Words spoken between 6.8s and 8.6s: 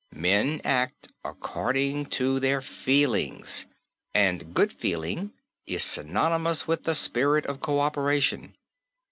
the spirit of coöperation.